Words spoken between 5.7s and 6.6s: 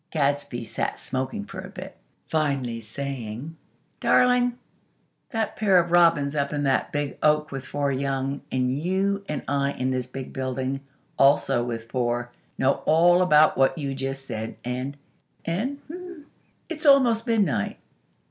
of robins up